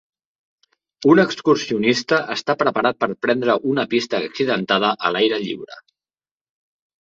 Un 1.11 1.19
excursionista 1.23 2.17
està 2.35 2.55
preparat 2.61 2.97
per 3.03 3.09
prendre 3.27 3.57
una 3.73 3.85
pista 3.93 4.23
accidentada 4.29 4.91
a 4.97 5.13
l'aire 5.13 5.41
lliure. 5.45 5.79